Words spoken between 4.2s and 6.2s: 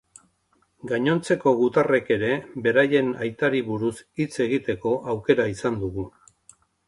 hitz egiteko aukera izan dugu.